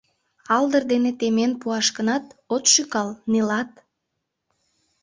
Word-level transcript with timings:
Алдыр 0.55 0.83
дене 0.91 1.11
темен 1.19 1.51
пуаш 1.61 1.87
гынат, 1.97 2.25
от 2.55 2.63
шӱкал, 2.73 3.09
нелат. 3.31 3.71